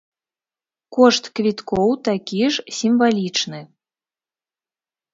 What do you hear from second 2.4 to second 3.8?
ж сімвалічны.